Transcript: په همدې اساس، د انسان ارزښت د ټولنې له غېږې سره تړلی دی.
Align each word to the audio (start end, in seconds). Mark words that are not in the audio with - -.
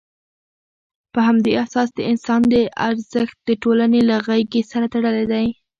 په 1.13 1.19
همدې 1.27 1.51
اساس، 1.63 1.89
د 1.93 1.99
انسان 2.11 2.41
ارزښت 2.87 3.37
د 3.49 3.49
ټولنې 3.63 4.01
له 4.09 4.15
غېږې 4.25 4.61
سره 4.71 4.85
تړلی 4.93 5.25
دی. 5.33 5.47